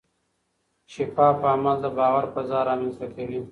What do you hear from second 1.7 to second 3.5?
د باور فضا رامنځته کوي.